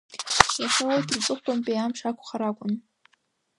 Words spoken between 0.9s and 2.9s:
урҭ рҵыхәтәантәи амш акәхар акәын.